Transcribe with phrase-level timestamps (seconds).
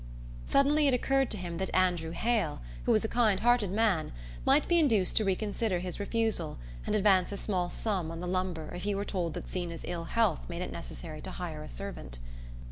[0.47, 4.11] Suddenly it occurred to him that Andrew Hale, who was a kind hearted man,
[4.45, 8.73] might be induced to reconsider his refusal and advance a small sum on the lumber
[8.73, 12.17] if he were told that Zeena's ill health made it necessary to hire a servant.